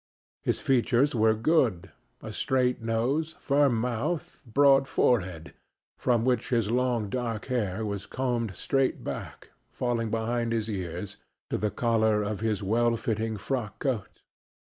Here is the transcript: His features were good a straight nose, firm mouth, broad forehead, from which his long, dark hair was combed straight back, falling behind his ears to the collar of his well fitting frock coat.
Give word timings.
His 0.41 0.59
features 0.59 1.13
were 1.13 1.35
good 1.35 1.91
a 2.23 2.33
straight 2.33 2.81
nose, 2.81 3.35
firm 3.39 3.79
mouth, 3.79 4.41
broad 4.51 4.87
forehead, 4.87 5.53
from 5.95 6.25
which 6.25 6.49
his 6.49 6.71
long, 6.71 7.07
dark 7.07 7.45
hair 7.53 7.85
was 7.85 8.07
combed 8.07 8.55
straight 8.55 9.03
back, 9.03 9.51
falling 9.71 10.09
behind 10.09 10.53
his 10.53 10.67
ears 10.67 11.17
to 11.51 11.57
the 11.59 11.69
collar 11.69 12.23
of 12.23 12.39
his 12.39 12.63
well 12.63 12.97
fitting 12.97 13.37
frock 13.37 13.77
coat. 13.77 14.23